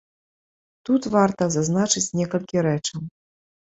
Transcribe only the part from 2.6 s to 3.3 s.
рэчаў.